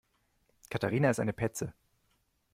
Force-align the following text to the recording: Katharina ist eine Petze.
Katharina 0.71 1.11
ist 1.11 1.19
eine 1.19 1.31
Petze. 1.31 1.75